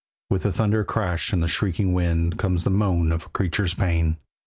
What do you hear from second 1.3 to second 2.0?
and the shrieking